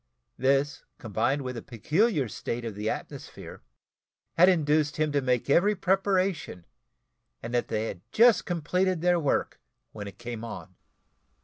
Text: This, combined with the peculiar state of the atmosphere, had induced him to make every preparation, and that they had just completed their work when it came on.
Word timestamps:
This, 0.39 0.83
combined 0.97 1.43
with 1.43 1.53
the 1.53 1.61
peculiar 1.61 2.27
state 2.27 2.65
of 2.65 2.73
the 2.73 2.89
atmosphere, 2.89 3.61
had 4.33 4.49
induced 4.49 4.97
him 4.97 5.11
to 5.11 5.21
make 5.21 5.47
every 5.47 5.75
preparation, 5.75 6.65
and 7.43 7.53
that 7.53 7.67
they 7.67 7.85
had 7.85 8.01
just 8.11 8.43
completed 8.43 9.01
their 9.01 9.19
work 9.19 9.59
when 9.91 10.07
it 10.07 10.17
came 10.17 10.43
on. 10.43 10.73